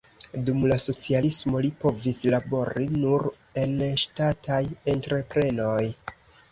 [0.45, 3.29] Dum la socialismo li povis labori nur
[3.67, 3.77] en
[4.07, 4.61] ŝtataj
[4.97, 5.81] entreprenoj.